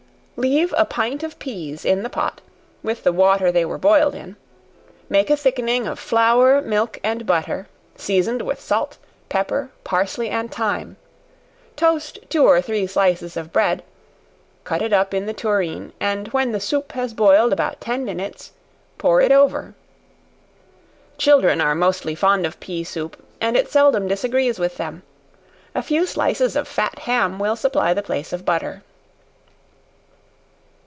Leave 0.37 0.73
a 0.75 0.83
pint 0.85 1.21
of 1.21 1.37
peas 1.37 1.85
in 1.85 2.01
the 2.01 2.09
pot, 2.09 2.41
with 2.81 3.03
the 3.03 3.13
water 3.13 3.51
they 3.51 3.63
were 3.63 3.77
boiled 3.77 4.15
in; 4.15 4.35
make 5.07 5.29
a 5.29 5.37
thickening 5.37 5.85
of 5.85 5.99
flour, 5.99 6.59
milk 6.63 6.99
and 7.03 7.27
butter, 7.27 7.67
seasoned 7.95 8.41
with 8.41 8.59
salt, 8.59 8.97
pepper, 9.29 9.69
parsley 9.83 10.29
and 10.29 10.51
thyme; 10.51 10.97
toast 11.75 12.17
two 12.27 12.43
or 12.43 12.59
three 12.59 12.87
slices 12.87 13.37
of 13.37 13.53
bread; 13.53 13.83
cut 14.63 14.81
it 14.81 14.91
up 14.91 15.13
in 15.13 15.27
the 15.27 15.33
tureen; 15.33 15.93
and 15.99 16.27
when 16.29 16.53
the 16.53 16.59
soup 16.59 16.93
has 16.93 17.13
boiled 17.13 17.53
about 17.53 17.79
ten 17.79 18.03
minutes, 18.03 18.51
pour 18.97 19.21
it 19.21 19.31
over. 19.31 19.75
Children 21.19 21.61
are 21.61 21.75
mostly 21.75 22.15
fond 22.15 22.47
of 22.47 22.59
pea 22.59 22.83
soup, 22.83 23.23
and 23.39 23.55
it 23.55 23.69
seldom 23.69 24.07
disagrees 24.07 24.57
with 24.57 24.77
them. 24.77 25.03
A 25.75 25.83
few 25.83 26.07
slices 26.07 26.55
of 26.55 26.67
fat 26.67 26.97
ham 26.97 27.37
will 27.37 27.55
supply 27.55 27.93
the 27.93 28.01
place 28.01 28.33
of 28.33 28.43
butter. 28.43 28.81